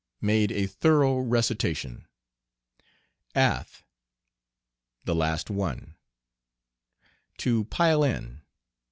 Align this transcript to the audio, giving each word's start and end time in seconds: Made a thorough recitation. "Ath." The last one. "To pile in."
Made 0.21 0.51
a 0.51 0.65
thorough 0.65 1.19
recitation. 1.19 2.07
"Ath." 3.35 3.83
The 5.05 5.13
last 5.13 5.51
one. 5.51 5.93
"To 7.37 7.65
pile 7.65 8.03
in." 8.03 8.41